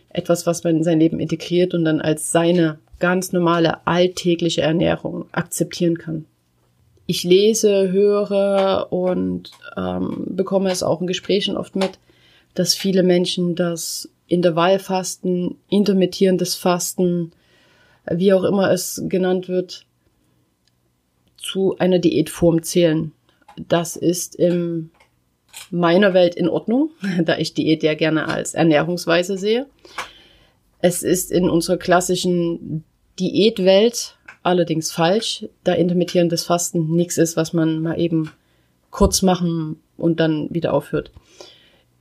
Etwas, 0.10 0.46
was 0.46 0.64
man 0.64 0.78
in 0.78 0.84
sein 0.84 1.00
Leben 1.00 1.20
integriert 1.20 1.74
und 1.74 1.84
dann 1.84 2.00
als 2.00 2.32
seine 2.32 2.80
ganz 3.00 3.32
normale 3.32 3.86
alltägliche 3.86 4.62
Ernährung 4.62 5.26
akzeptieren 5.32 5.98
kann 5.98 6.26
ich 7.08 7.24
lese, 7.24 7.92
höre 7.92 8.88
und 8.92 9.52
ähm, 9.76 10.26
bekomme 10.28 10.70
es 10.70 10.84
auch 10.84 11.02
in 11.02 11.08
Gesprächen 11.08 11.58
oft 11.58 11.76
mit, 11.76 12.00
dass 12.54 12.76
viele 12.76 13.02
Menschen 13.02 13.56
das 13.56 14.10
Intervallfasten, 14.28 15.56
intermittierendes 15.70 16.56
Fasten, 16.56 17.32
wie 18.12 18.34
auch 18.34 18.44
immer 18.44 18.72
es 18.72 19.02
genannt 19.08 19.48
wird, 19.48 19.86
zu 21.38 21.78
einer 21.78 22.00
Diätform 22.00 22.62
zählen. 22.62 23.14
Das 23.56 23.96
ist 23.96 24.36
in 24.36 24.92
meiner 25.72 26.14
Welt 26.14 26.36
in 26.36 26.50
Ordnung, 26.50 26.92
da 27.24 27.38
ich 27.38 27.54
Diät 27.54 27.84
ja 27.84 27.94
gerne 27.94 28.28
als 28.28 28.54
Ernährungsweise 28.54 29.38
sehe. 29.38 29.68
Es 30.80 31.04
ist 31.04 31.32
in 31.32 31.50
unserer 31.50 31.78
klassischen 31.78 32.84
Diätwelt 33.18 34.17
allerdings 34.48 34.92
falsch, 34.92 35.46
da 35.64 35.74
intermittierendes 35.74 36.46
Fasten 36.46 36.96
nichts 36.96 37.18
ist, 37.18 37.36
was 37.36 37.54
man 37.54 37.82
mal 37.82 38.00
eben 38.00 38.32
kurz 38.90 39.22
machen 39.22 39.80
und 39.98 40.20
dann 40.20 40.48
wieder 40.50 40.74
aufhört. 40.74 41.12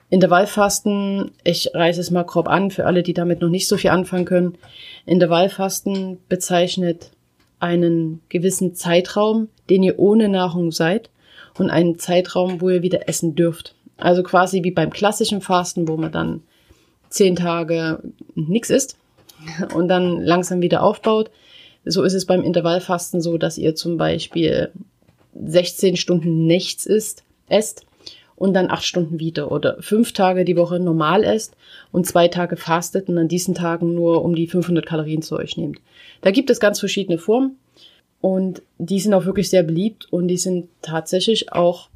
Intervallfasten, 0.09 1.33
ich 1.43 1.71
reiße 1.75 2.01
es 2.01 2.13
mal 2.13 2.23
grob 2.23 2.49
an 2.49 2.71
für 2.71 2.87
alle, 2.87 3.03
die 3.03 3.15
damit 3.15 3.41
noch 3.41 3.49
nicht 3.49 3.67
so 3.67 3.77
viel 3.77 3.91
anfangen 3.91 4.25
können. 4.25 4.59
Intervallfasten 5.05 6.19
bezeichnet 6.29 7.11
einen 7.59 8.23
gewissen 8.29 8.77
Zeitraum, 8.77 9.49
den 9.69 9.83
ihr 9.83 9.99
ohne 9.99 10.29
Nahrung 10.29 10.71
seid 10.71 11.11
und 11.59 11.71
einen 11.71 11.99
Zeitraum, 11.99 12.61
wo 12.61 12.71
ihr 12.71 12.83
wieder 12.83 13.09
essen 13.09 13.35
dürft. 13.35 13.75
Also 13.97 14.23
quasi 14.23 14.63
wie 14.63 14.71
beim 14.71 14.91
klassischen 14.91 15.41
Fasten, 15.41 15.89
wo 15.89 15.97
man 15.97 16.13
dann 16.13 16.43
zehn 17.09 17.35
Tage 17.35 18.01
nichts 18.37 18.71
isst 18.71 18.97
und 19.75 19.89
dann 19.89 20.21
langsam 20.21 20.63
wieder 20.63 20.85
aufbaut, 20.85 21.31
so 21.87 22.03
ist 22.03 22.15
es 22.15 22.27
beim 22.27 22.43
Intervallfasten 22.43 23.21
so, 23.21 23.39
dass 23.39 23.59
ihr 23.59 23.75
zum 23.75 23.97
Beispiel 23.97 24.71
16 25.35 25.97
Stunden 25.97 26.47
nichts 26.47 26.85
isst, 26.85 27.23
esst 27.49 27.87
und 28.35 28.55
dann 28.55 28.71
acht 28.71 28.85
Stunden 28.85 29.19
wieder 29.19 29.51
oder 29.51 29.77
fünf 29.81 30.13
Tage 30.13 30.45
die 30.45 30.57
Woche 30.57 30.79
normal 30.79 31.25
esst 31.25 31.57
und 31.93 32.07
zwei 32.07 32.29
Tage 32.29 32.57
fastet 32.57 33.09
und 33.09 33.17
an 33.17 33.29
diesen 33.29 33.55
Tagen 33.55 33.95
nur 33.95 34.25
um 34.25 34.35
die 34.35 34.47
500 34.47 34.85
Kalorien 34.85 35.23
zu 35.23 35.37
euch 35.37 35.57
nehmt. 35.57 35.79
Da 36.21 36.31
gibt 36.31 36.51
es 36.51 36.61
ganz 36.61 36.81
verschiedene 36.81 37.19
Formen 37.19 37.57
und 38.21 38.63
die 38.79 39.01
sind 39.01 39.15
auch 39.15 39.25
wirklich 39.25 39.49
sehr 39.49 39.63
beliebt 39.63 40.07
und 40.11 40.29
die 40.29 40.37
sind 40.37 40.69
tatsächlich 40.83 41.53
auch 41.53 41.89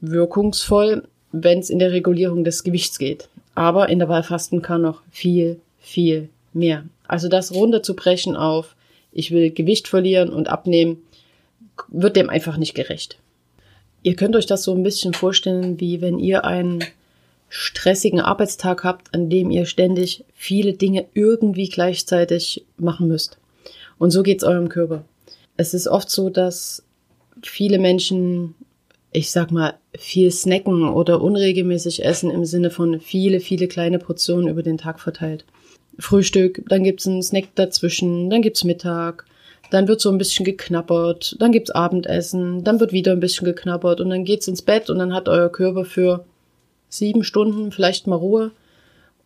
wirkungsvoll, 0.00 1.04
wenn 1.32 1.58
es 1.58 1.70
in 1.70 1.78
der 1.78 1.92
Regulierung 1.92 2.44
des 2.44 2.64
Gewichts 2.64 2.98
geht. 2.98 3.28
Aber 3.54 3.88
Intervallfasten 3.88 4.62
kann 4.62 4.82
noch 4.82 5.02
viel, 5.10 5.60
viel 5.78 6.28
mehr. 6.52 6.84
Also 7.06 7.28
das 7.28 7.54
runterzubrechen 7.54 8.36
auf 8.36 8.74
ich 9.12 9.30
will 9.30 9.50
Gewicht 9.50 9.88
verlieren 9.88 10.30
und 10.30 10.48
abnehmen, 10.48 11.02
wird 11.88 12.16
dem 12.16 12.30
einfach 12.30 12.56
nicht 12.56 12.74
gerecht. 12.74 13.18
Ihr 14.02 14.14
könnt 14.14 14.36
euch 14.36 14.46
das 14.46 14.62
so 14.62 14.74
ein 14.74 14.82
bisschen 14.82 15.12
vorstellen, 15.12 15.80
wie 15.80 16.00
wenn 16.00 16.18
ihr 16.18 16.44
einen 16.44 16.84
stressigen 17.48 18.20
Arbeitstag 18.20 18.84
habt, 18.84 19.14
an 19.14 19.30
dem 19.30 19.50
ihr 19.50 19.66
ständig 19.66 20.24
viele 20.34 20.74
Dinge 20.74 21.06
irgendwie 21.14 21.68
gleichzeitig 21.68 22.64
machen 22.76 23.08
müsst. 23.08 23.38
Und 23.98 24.10
so 24.10 24.22
geht's 24.22 24.44
eurem 24.44 24.68
Körper. 24.68 25.04
Es 25.56 25.74
ist 25.74 25.88
oft 25.88 26.10
so, 26.10 26.30
dass 26.30 26.84
viele 27.42 27.78
Menschen, 27.78 28.54
ich 29.12 29.30
sag 29.30 29.50
mal, 29.50 29.74
viel 29.96 30.30
snacken 30.30 30.88
oder 30.88 31.20
unregelmäßig 31.20 32.04
essen 32.04 32.30
im 32.30 32.44
Sinne 32.44 32.70
von 32.70 33.00
viele, 33.00 33.40
viele 33.40 33.66
kleine 33.66 33.98
Portionen 33.98 34.48
über 34.48 34.62
den 34.62 34.78
Tag 34.78 35.00
verteilt. 35.00 35.44
Frühstück, 35.98 36.62
dann 36.68 36.84
gibt's 36.84 37.06
einen 37.06 37.22
Snack 37.22 37.54
dazwischen, 37.54 38.30
dann 38.30 38.42
gibt's 38.42 38.64
Mittag, 38.64 39.24
dann 39.70 39.88
wird 39.88 40.00
so 40.00 40.10
ein 40.10 40.18
bisschen 40.18 40.44
geknabbert, 40.44 41.36
dann 41.40 41.52
gibt's 41.52 41.70
Abendessen, 41.70 42.64
dann 42.64 42.80
wird 42.80 42.92
wieder 42.92 43.12
ein 43.12 43.20
bisschen 43.20 43.44
geknabbert 43.44 44.00
und 44.00 44.10
dann 44.10 44.24
geht's 44.24 44.48
ins 44.48 44.62
Bett 44.62 44.90
und 44.90 44.98
dann 44.98 45.14
hat 45.14 45.28
euer 45.28 45.50
Körper 45.50 45.84
für 45.84 46.24
sieben 46.88 47.24
Stunden 47.24 47.72
vielleicht 47.72 48.06
mal 48.06 48.16
Ruhe. 48.16 48.52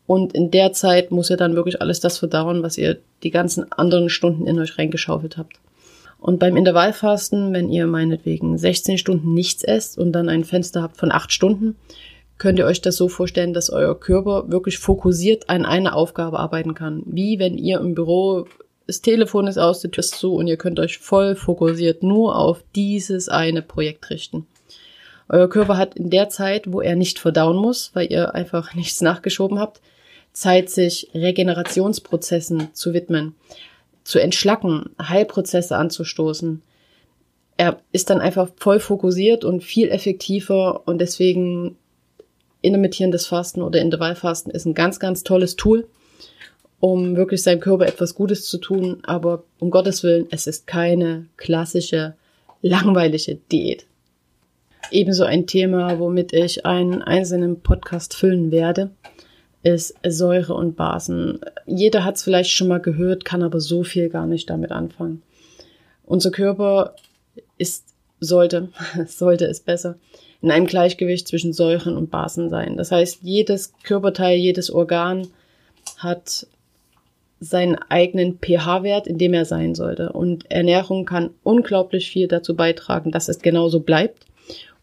Und 0.07 0.35
in 0.35 0.51
der 0.51 0.73
Zeit 0.73 1.11
muss 1.11 1.31
ihr 1.31 1.37
dann 1.37 1.55
wirklich 1.55 1.81
alles 1.81 2.01
das 2.01 2.19
verdauen, 2.19 2.63
was 2.63 2.77
ihr 2.77 2.99
die 3.23 3.31
ganzen 3.31 3.71
anderen 3.73 4.09
Stunden 4.09 4.47
in 4.47 4.59
euch 4.59 4.77
reingeschaufelt 4.77 5.37
habt. 5.37 5.59
Und 6.19 6.39
beim 6.39 6.57
Intervallfasten, 6.57 7.53
wenn 7.53 7.69
ihr 7.69 7.87
meinetwegen 7.87 8.59
16 8.59 8.99
Stunden 8.99 9.35
nichts 9.35 9.65
esst 9.65 9.99
und 9.99 10.13
dann 10.13 10.29
ein 10.29 10.45
Fenster 10.45 10.83
habt 10.83 10.97
von 10.97 11.13
acht 11.13 11.33
Stunden, 11.33 11.77
könnt 12.43 12.59
ihr 12.59 12.67
euch 12.67 12.81
das 12.81 12.97
so 12.97 13.07
vorstellen, 13.07 13.55
dass 13.55 13.71
euer 13.71 13.99
Körper 14.01 14.51
wirklich 14.51 14.79
fokussiert 14.79 15.49
an 15.49 15.65
einer 15.65 15.95
Aufgabe 15.95 16.41
arbeiten 16.41 16.75
kann. 16.75 17.05
Wie 17.07 17.39
wenn 17.39 17.57
ihr 17.57 17.79
im 17.79 17.95
Büro, 17.95 18.47
das 18.89 19.01
Telefon 19.01 19.47
ist 19.47 19.59
aus, 19.59 19.79
die 19.79 19.93
Tür 19.93 20.01
ist 20.01 20.17
zu 20.17 20.35
und 20.35 20.49
ihr 20.49 20.57
könnt 20.57 20.81
euch 20.81 20.99
voll 20.99 21.37
fokussiert 21.37 22.03
nur 22.03 22.37
auf 22.37 22.65
dieses 22.75 23.29
eine 23.29 23.63
Projekt 23.63 24.11
richten. 24.11 24.49
Euer 25.29 25.49
Körper 25.49 25.77
hat 25.77 25.95
in 25.95 26.11
der 26.11 26.31
Zeit, 26.31 26.65
wo 26.67 26.81
er 26.81 26.97
nicht 26.97 27.21
verdauen 27.21 27.57
muss, 27.57 27.93
weil 27.95 28.11
ihr 28.11 28.35
einfach 28.35 28.75
nichts 28.75 29.01
nachgeschoben 29.03 29.61
habt, 29.61 29.81
Zeit, 30.33 30.69
sich 30.69 31.11
Regenerationsprozessen 31.15 32.75
zu 32.75 32.93
widmen, 32.93 33.37
zu 34.03 34.19
entschlacken, 34.19 34.91
Heilprozesse 35.01 35.77
anzustoßen. 35.77 36.61
Er 37.57 37.79
ist 37.93 38.11
dann 38.11 38.21
einfach 38.21 38.49
voll 38.57 38.81
fokussiert 38.81 39.45
und 39.45 39.63
viel 39.63 39.91
effektiver 39.91 40.89
und 40.89 41.01
deswegen 41.01 41.77
intermittierendes 42.63 43.27
Fasten 43.27 43.61
oder 43.63 43.81
Intervallfasten 43.81 44.53
ist 44.53 44.65
ein 44.65 44.75
ganz, 44.75 44.99
ganz 44.99 45.23
tolles 45.23 45.57
Tool, 45.57 45.87
um 46.81 47.17
wirklich 47.17 47.43
seinem 47.43 47.61
Körper 47.61 47.87
etwas 47.87 48.15
Gutes 48.15 48.47
zu 48.47 48.59
tun. 48.59 49.01
Aber 49.03 49.45
um 49.59 49.71
Gottes 49.71 50.03
Willen, 50.03 50.27
es 50.31 50.47
ist 50.47 50.67
keine 50.67 51.27
klassische, 51.37 52.15
langweilige 52.63 53.39
Diät. 53.51 53.87
Ebenso 54.91 55.25
ein 55.25 55.47
Thema, 55.47 55.99
womit 55.99 56.33
ich 56.33 56.67
einen 56.67 57.03
einzelnen 57.03 57.61
Podcast 57.61 58.15
füllen 58.15 58.51
werde, 58.51 58.91
ist 59.63 59.95
Säure 60.07 60.55
und 60.55 60.77
Basen. 60.77 61.41
Jeder 61.67 62.05
hat 62.05 62.17
es 62.17 62.25
vielleicht 62.25 62.51
schon 62.51 62.69
mal 62.69 62.81
gehört, 62.81 63.25
kann 63.25 63.43
aber 63.43 63.61
so 63.61 63.85
viel 63.85 64.09
gar 64.09 64.27
nicht 64.27 64.51
damit 64.51 64.73
anfangen. 64.73 65.23
Unser 66.05 66.31
Körper 66.31 66.97
ist, 67.59 67.95
sollte, 68.21 68.69
sollte 69.07 69.47
es 69.47 69.61
besser, 69.61 69.99
in 70.43 70.51
einem 70.51 70.67
Gleichgewicht 70.67 71.29
zwischen 71.29 71.53
Säuren 71.53 71.97
und 71.97 72.11
Basen 72.11 72.51
sein. 72.51 72.77
Das 72.77 72.91
heißt, 72.91 73.21
jedes 73.23 73.73
Körperteil, 73.85 74.37
jedes 74.37 74.71
Organ 74.71 75.29
hat 75.99 76.47
seinen 77.39 77.77
eigenen 77.89 78.39
pH-Wert, 78.39 79.07
in 79.07 79.19
dem 79.19 79.35
er 79.35 79.45
sein 79.45 79.75
sollte. 79.75 80.13
Und 80.13 80.51
Ernährung 80.51 81.05
kann 81.07 81.31
unglaublich 81.43 82.11
viel 82.11 82.29
dazu 82.29 82.55
beitragen, 82.55 83.11
dass 83.11 83.29
es 83.29 83.41
genauso 83.41 83.81
bleibt. 83.81 84.27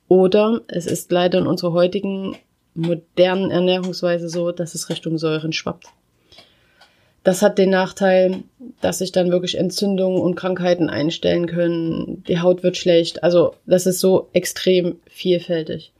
Oder 0.07 0.61
es 0.67 0.85
ist 0.85 1.11
leider 1.11 1.39
in 1.39 1.47
unserer 1.47 1.73
heutigen 1.73 2.35
modernen 2.73 3.51
Ernährungsweise 3.51 4.29
so, 4.29 4.51
dass 4.51 4.75
es 4.75 4.89
Richtung 4.89 5.17
Säuren 5.17 5.53
schwappt. 5.53 5.87
Das 7.23 7.41
hat 7.41 7.57
den 7.57 7.69
Nachteil, 7.69 8.43
dass 8.81 8.99
sich 8.99 9.11
dann 9.11 9.31
wirklich 9.31 9.57
Entzündungen 9.57 10.21
und 10.21 10.35
Krankheiten 10.35 10.89
einstellen 10.89 11.47
können. 11.47 12.23
Die 12.27 12.39
Haut 12.39 12.63
wird 12.63 12.77
schlecht. 12.77 13.23
Also 13.23 13.55
das 13.65 13.85
ist 13.85 13.99
so 13.99 14.29
extrem 14.33 14.99
vielfältig. 15.09 15.91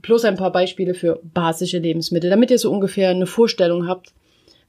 Plus 0.00 0.24
ein 0.24 0.36
paar 0.36 0.52
Beispiele 0.52 0.94
für 0.94 1.20
basische 1.22 1.78
Lebensmittel, 1.78 2.30
damit 2.30 2.50
ihr 2.50 2.58
so 2.58 2.70
ungefähr 2.70 3.10
eine 3.10 3.26
Vorstellung 3.26 3.86
habt, 3.86 4.12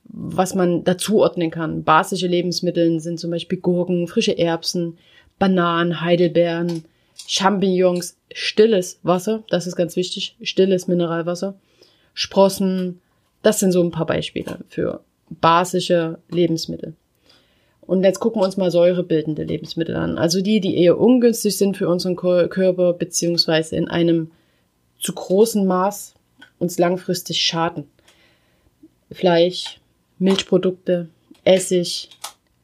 was 0.03 0.53
man 0.53 0.83
dazuordnen 0.83 1.51
kann. 1.51 1.83
Basische 1.83 2.27
Lebensmittel 2.27 2.99
sind 2.99 3.19
zum 3.19 3.31
Beispiel 3.31 3.59
Gurken, 3.59 4.07
frische 4.07 4.37
Erbsen, 4.37 4.97
Bananen, 5.39 6.01
Heidelbeeren, 6.01 6.85
Champignons, 7.27 8.17
stilles 8.33 8.99
Wasser, 9.03 9.43
das 9.49 9.67
ist 9.67 9.75
ganz 9.75 9.95
wichtig, 9.95 10.35
stilles 10.41 10.87
Mineralwasser, 10.87 11.55
Sprossen, 12.13 13.01
das 13.41 13.59
sind 13.59 13.71
so 13.71 13.81
ein 13.83 13.91
paar 13.91 14.05
Beispiele 14.05 14.59
für 14.69 15.01
basische 15.29 16.19
Lebensmittel. 16.29 16.93
Und 17.81 18.03
jetzt 18.03 18.19
gucken 18.19 18.41
wir 18.41 18.45
uns 18.45 18.57
mal 18.57 18.71
säurebildende 18.71 19.43
Lebensmittel 19.43 19.95
an. 19.95 20.17
Also 20.17 20.41
die, 20.41 20.59
die 20.59 20.77
eher 20.77 20.99
ungünstig 20.99 21.57
sind 21.57 21.77
für 21.77 21.87
unseren 21.87 22.15
Körper, 22.15 22.93
beziehungsweise 22.93 23.75
in 23.75 23.87
einem 23.87 24.31
zu 24.99 25.13
großen 25.13 25.65
Maß 25.65 26.15
uns 26.57 26.79
langfristig 26.79 27.41
schaden. 27.41 27.87
Fleisch, 29.11 29.79
Milchprodukte, 30.17 31.09
Essig, 31.43 32.09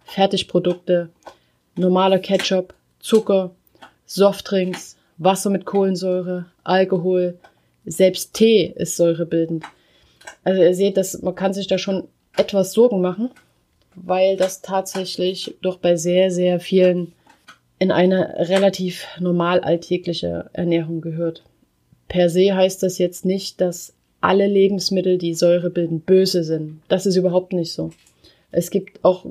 Fertigprodukte, 0.05 1.09
normaler 1.75 2.19
Ketchup, 2.19 2.73
Zucker, 2.99 3.51
Softdrinks, 4.05 4.97
Wasser 5.17 5.51
mit 5.51 5.65
Kohlensäure, 5.65 6.47
Alkohol, 6.63 7.37
selbst 7.85 8.33
Tee 8.33 8.73
ist 8.75 8.97
säurebildend. 8.97 9.65
Also 10.43 10.61
ihr 10.61 10.73
seht, 10.73 10.97
dass 10.97 11.21
man 11.21 11.35
kann 11.35 11.53
sich 11.53 11.67
da 11.67 11.77
schon 11.77 12.07
etwas 12.37 12.73
Sorgen 12.73 13.01
machen, 13.01 13.29
weil 13.95 14.37
das 14.37 14.61
tatsächlich 14.61 15.55
doch 15.61 15.77
bei 15.77 15.95
sehr, 15.95 16.31
sehr 16.31 16.59
vielen 16.59 17.13
in 17.79 17.91
eine 17.91 18.35
relativ 18.49 19.07
normal 19.19 19.61
alltägliche 19.61 20.49
Ernährung 20.53 21.01
gehört. 21.01 21.43
Per 22.07 22.29
se 22.29 22.53
heißt 22.53 22.83
das 22.83 22.97
jetzt 22.97 23.25
nicht, 23.25 23.59
dass 23.59 23.93
alle 24.21 24.45
Lebensmittel, 24.45 25.17
die 25.17 25.33
Säure 25.33 25.69
bilden, 25.69 25.99
böse 25.99 26.43
sind. 26.43 26.81
Das 26.89 27.05
ist 27.05 27.15
überhaupt 27.15 27.53
nicht 27.53 27.73
so. 27.73 27.91
Es 28.51 28.69
gibt 28.69 29.03
auch 29.03 29.25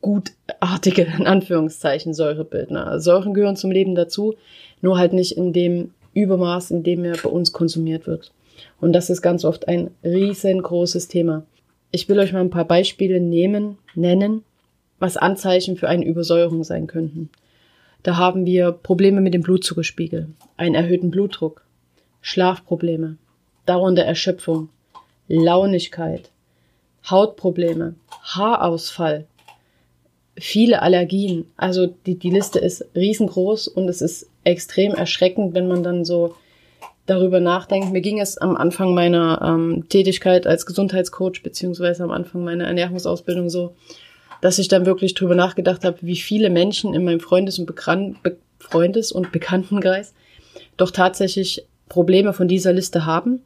gutartige, 0.00 1.02
in 1.18 1.26
Anführungszeichen, 1.26 2.12
Säurebildner. 2.12 3.00
Säuren 3.00 3.34
gehören 3.34 3.56
zum 3.56 3.70
Leben 3.70 3.94
dazu, 3.94 4.34
nur 4.80 4.98
halt 4.98 5.12
nicht 5.12 5.36
in 5.36 5.52
dem 5.52 5.92
Übermaß, 6.12 6.72
in 6.72 6.82
dem 6.82 7.04
er 7.04 7.16
bei 7.22 7.30
uns 7.30 7.52
konsumiert 7.52 8.06
wird. 8.06 8.32
Und 8.80 8.92
das 8.92 9.10
ist 9.10 9.22
ganz 9.22 9.44
oft 9.44 9.68
ein 9.68 9.90
riesengroßes 10.02 11.08
Thema. 11.08 11.44
Ich 11.94 12.08
will 12.08 12.18
euch 12.18 12.32
mal 12.32 12.40
ein 12.40 12.50
paar 12.50 12.64
Beispiele 12.64 13.20
nehmen, 13.20 13.78
nennen, 13.94 14.42
was 14.98 15.16
Anzeichen 15.16 15.76
für 15.76 15.88
eine 15.88 16.04
Übersäuerung 16.04 16.64
sein 16.64 16.88
könnten. 16.88 17.30
Da 18.02 18.16
haben 18.16 18.46
wir 18.46 18.72
Probleme 18.72 19.20
mit 19.20 19.32
dem 19.32 19.42
Blutzuckerspiegel, 19.42 20.26
einen 20.56 20.74
erhöhten 20.74 21.12
Blutdruck, 21.12 21.64
Schlafprobleme, 22.20 23.16
dauernde 23.64 24.02
Erschöpfung, 24.02 24.70
Launigkeit, 25.28 26.32
Hautprobleme, 27.08 27.94
Haarausfall, 28.24 29.26
viele 30.36 30.82
Allergien. 30.82 31.46
Also 31.56 31.86
die, 31.86 32.18
die 32.18 32.30
Liste 32.30 32.58
ist 32.58 32.84
riesengroß 32.96 33.68
und 33.68 33.88
es 33.88 34.02
ist 34.02 34.28
extrem 34.42 34.94
erschreckend, 34.94 35.54
wenn 35.54 35.68
man 35.68 35.84
dann 35.84 36.04
so 36.04 36.34
darüber 37.06 37.40
nachdenkt. 37.40 37.92
Mir 37.92 38.00
ging 38.00 38.20
es 38.20 38.38
am 38.38 38.56
Anfang 38.56 38.94
meiner 38.94 39.40
ähm, 39.42 39.88
Tätigkeit 39.88 40.46
als 40.46 40.66
Gesundheitscoach 40.66 41.42
beziehungsweise 41.42 42.04
am 42.04 42.10
Anfang 42.10 42.44
meiner 42.44 42.64
Ernährungsausbildung 42.64 43.50
so, 43.50 43.74
dass 44.40 44.58
ich 44.58 44.68
dann 44.68 44.86
wirklich 44.86 45.14
drüber 45.14 45.34
nachgedacht 45.34 45.84
habe, 45.84 45.98
wie 46.00 46.16
viele 46.16 46.50
Menschen 46.50 46.94
in 46.94 47.04
meinem 47.04 47.20
Freundes- 47.20 47.58
und, 47.58 47.66
Bekan 47.66 48.16
Be 48.22 48.36
Freundes 48.58 49.12
und 49.12 49.30
Bekanntenkreis 49.30 50.14
doch 50.78 50.90
tatsächlich 50.90 51.66
Probleme 51.88 52.32
von 52.32 52.48
dieser 52.48 52.72
Liste 52.72 53.04
haben. 53.04 53.42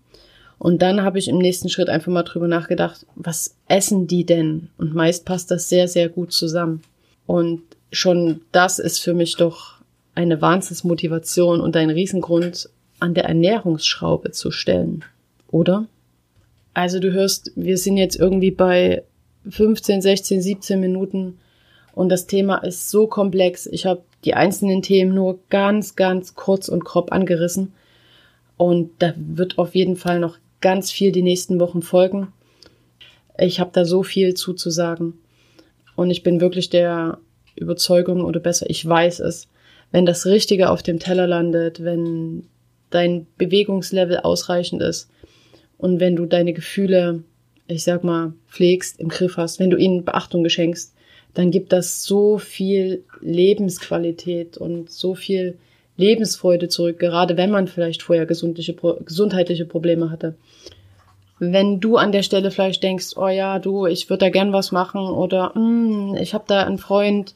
Und 0.59 0.83
dann 0.83 1.03
habe 1.03 1.19
ich 1.19 1.29
im 1.29 1.39
nächsten 1.39 1.69
Schritt 1.69 1.89
einfach 1.89 2.13
mal 2.13 2.23
drüber 2.23 2.49
nachgedacht, 2.49 3.07
was 3.15 3.57
essen 3.69 4.07
die 4.07 4.25
denn? 4.25 4.71
Und 4.77 4.95
meist 4.95 5.25
passt 5.25 5.51
das 5.51 5.69
sehr, 5.69 5.89
sehr 5.89 6.09
gut 6.09 6.33
zusammen. 6.33 6.83
Und 7.27 7.63
schon 7.93 8.43
das 8.53 8.79
ist 8.79 8.99
für 8.99 9.15
mich 9.15 9.37
doch 9.37 9.75
eine 10.15 10.41
Wahnsinnsmotivation 10.41 11.61
und 11.61 11.77
ein 11.77 11.91
Riesengrund, 11.91 12.69
an 13.01 13.15
der 13.15 13.25
Ernährungsschraube 13.25 14.33
zu 14.33 14.51
stellen, 14.51 15.05
oder? 15.51 15.87
Also 16.75 17.01
du 17.01 17.13
hörst, 17.13 17.53
wir 17.57 17.79
sind 17.79 17.97
jetzt 17.97 18.17
irgendwie 18.17 18.51
bei 18.51 19.03
15, 19.49 20.03
16, 20.03 20.43
17 20.43 20.81
Minuten 20.81 21.39
und 21.93 22.09
das 22.09 22.27
Thema 22.27 22.59
ist 22.59 22.91
so 22.91 23.07
komplex. 23.07 23.67
Ich 23.67 23.87
habe 23.87 24.03
die 24.25 24.35
einzelnen 24.35 24.83
Themen 24.83 25.15
nur 25.15 25.39
ganz, 25.51 25.97
ganz 25.97 26.35
kurz 26.35 26.69
und 26.69 26.85
grob 26.85 27.13
angerissen 27.13 27.73
und 28.57 28.91
da 28.99 29.15
wird 29.17 29.59
auf 29.59 29.75
jeden 29.75 29.97
Fall 29.97 30.21
noch 30.21 30.39
ganz 30.61 30.91
viel 30.91 31.13
die 31.13 31.23
nächsten 31.23 31.61
Wochen 31.61 31.83
folgen. 31.83 32.33
Ich 33.39 33.61
habe 33.61 33.71
da 33.73 33.85
so 33.85 34.03
viel 34.03 34.35
zuzusagen 34.35 35.15
und 35.95 36.11
ich 36.11 36.23
bin 36.23 36.41
wirklich 36.41 36.71
der 36.71 37.19
Überzeugung 37.55 38.25
oder 38.25 38.41
besser, 38.41 38.69
ich 38.69 38.87
weiß 38.87 39.21
es, 39.21 39.49
wenn 39.91 40.07
das 40.07 40.27
Richtige 40.27 40.71
auf 40.71 40.83
dem 40.83 40.99
Teller 40.99 41.27
landet, 41.27 41.83
wenn 41.83 42.45
dein 42.91 43.27
Bewegungslevel 43.37 44.19
ausreichend 44.19 44.83
ist 44.83 45.09
und 45.79 46.01
wenn 46.01 46.17
du 46.17 46.27
deine 46.27 46.53
Gefühle, 46.53 47.23
ich 47.69 47.85
sag 47.85 48.05
mal, 48.05 48.33
pflegst, 48.49 49.01
im 49.01 49.09
Griff 49.09 49.37
hast, 49.37 49.61
wenn 49.61 49.71
du 49.71 49.77
ihnen 49.77 50.05
Beachtung 50.05 50.43
geschenkst, 50.43 50.95
dann 51.35 51.51
gibt 51.51 51.73
das 51.73 52.03
so 52.03 52.39
viel 52.39 53.05
Lebensqualität 53.21 54.59
und 54.59 54.91
so 54.91 55.15
viel 55.15 55.57
Lebensfreude 55.97 56.69
zurück, 56.69 56.99
gerade 56.99 57.37
wenn 57.37 57.51
man 57.51 57.69
vielleicht 57.69 58.03
vorher 58.03 58.27
gesundheitliche 58.27 59.65
Probleme 59.65 60.11
hatte. 60.11 60.35
Wenn 61.39 61.79
du 61.79 61.97
an 61.97 62.11
der 62.11 62.23
Stelle 62.25 62.51
vielleicht 62.51 62.83
denkst, 62.83 63.17
oh 63.17 63.29
ja, 63.29 63.61
du, 63.61 63.87
ich 63.87 64.11
würde 64.11 64.27
da 64.27 64.31
gern 64.31 64.53
was 64.53 64.73
machen 64.73 65.01
oder 65.01 65.57
mm, 65.57 66.17
ich 66.21 66.35
habe 66.35 66.45
da 66.49 66.65
einen 66.65 66.79
Freund, 66.79 67.35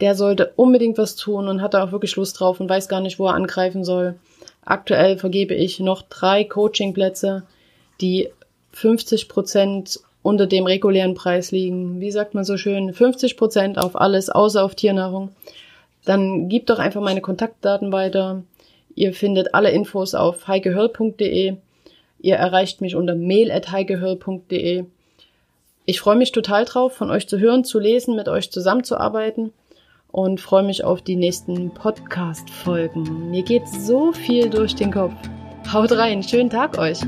der 0.00 0.14
sollte 0.14 0.52
unbedingt 0.56 0.98
was 0.98 1.16
tun 1.16 1.48
und 1.48 1.62
hat 1.62 1.72
da 1.72 1.84
auch 1.84 1.92
wirklich 1.92 2.16
Lust 2.16 2.38
drauf 2.38 2.60
und 2.60 2.68
weiß 2.68 2.88
gar 2.88 3.00
nicht, 3.00 3.18
wo 3.18 3.26
er 3.26 3.34
angreifen 3.34 3.84
soll, 3.84 4.16
Aktuell 4.64 5.18
vergebe 5.18 5.54
ich 5.54 5.80
noch 5.80 6.02
drei 6.02 6.44
Coachingplätze, 6.44 7.44
die 8.00 8.30
50 8.72 9.28
Prozent 9.28 10.00
unter 10.22 10.46
dem 10.46 10.64
regulären 10.64 11.14
Preis 11.14 11.50
liegen. 11.50 12.00
Wie 12.00 12.10
sagt 12.10 12.34
man 12.34 12.44
so 12.44 12.56
schön? 12.56 12.92
50 12.92 13.36
Prozent 13.36 13.78
auf 13.78 13.94
alles, 14.00 14.30
außer 14.30 14.64
auf 14.64 14.74
Tiernahrung. 14.74 15.30
Dann 16.04 16.48
gebt 16.48 16.70
doch 16.70 16.78
einfach 16.78 17.02
meine 17.02 17.20
Kontaktdaten 17.20 17.92
weiter. 17.92 18.42
Ihr 18.94 19.12
findet 19.12 19.54
alle 19.54 19.70
Infos 19.70 20.14
auf 20.14 20.48
heikehörl.de. 20.48 21.56
Ihr 22.20 22.34
erreicht 22.36 22.80
mich 22.80 22.96
unter 22.96 23.14
mail.heikehörl.de. 23.14 24.84
Ich 25.86 26.00
freue 26.00 26.16
mich 26.16 26.32
total 26.32 26.64
drauf, 26.64 26.94
von 26.94 27.10
euch 27.10 27.28
zu 27.28 27.38
hören, 27.38 27.64
zu 27.64 27.78
lesen, 27.78 28.16
mit 28.16 28.28
euch 28.28 28.50
zusammenzuarbeiten 28.50 29.52
und 30.14 30.40
freue 30.40 30.62
mich 30.62 30.84
auf 30.84 31.02
die 31.02 31.16
nächsten 31.16 31.70
Podcast-Folgen. 31.70 33.32
Mir 33.32 33.42
geht 33.42 33.66
so 33.68 34.12
viel 34.12 34.48
durch 34.48 34.76
den 34.76 34.92
Kopf. 34.92 35.12
Haut 35.72 35.90
rein, 35.90 36.22
schönen 36.22 36.50
Tag 36.50 36.78
euch! 36.78 37.00